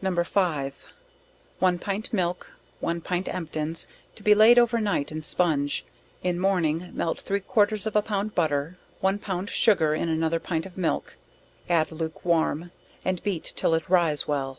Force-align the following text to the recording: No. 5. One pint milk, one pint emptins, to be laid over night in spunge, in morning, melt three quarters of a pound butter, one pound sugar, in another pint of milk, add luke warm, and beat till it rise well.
No. 0.00 0.24
5. 0.24 0.92
One 1.60 1.78
pint 1.78 2.12
milk, 2.12 2.50
one 2.80 3.00
pint 3.00 3.28
emptins, 3.28 3.86
to 4.16 4.24
be 4.24 4.34
laid 4.34 4.58
over 4.58 4.80
night 4.80 5.12
in 5.12 5.22
spunge, 5.22 5.84
in 6.20 6.40
morning, 6.40 6.90
melt 6.92 7.20
three 7.20 7.38
quarters 7.38 7.86
of 7.86 7.94
a 7.94 8.02
pound 8.02 8.34
butter, 8.34 8.76
one 8.98 9.20
pound 9.20 9.50
sugar, 9.50 9.94
in 9.94 10.08
another 10.08 10.40
pint 10.40 10.66
of 10.66 10.76
milk, 10.76 11.14
add 11.68 11.92
luke 11.92 12.24
warm, 12.24 12.72
and 13.04 13.22
beat 13.22 13.52
till 13.54 13.72
it 13.74 13.88
rise 13.88 14.26
well. 14.26 14.58